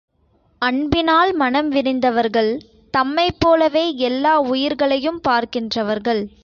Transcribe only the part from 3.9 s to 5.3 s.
எல்லா உயிர்களையும்